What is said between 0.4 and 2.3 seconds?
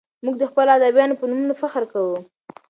خپلو ادیبانو په نومونو فخر کوو.